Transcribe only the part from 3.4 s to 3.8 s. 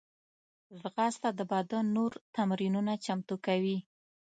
کوي